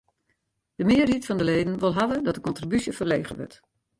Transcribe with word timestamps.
De 0.75 0.83
mearheid 0.83 1.25
fan 1.25 1.37
de 1.39 1.43
leden 1.51 1.77
wol 1.81 1.95
hawwe 1.99 2.17
dat 2.25 2.35
de 2.35 2.45
kontribúsje 2.47 2.93
ferlege 2.99 3.33
wurdt. 3.39 3.57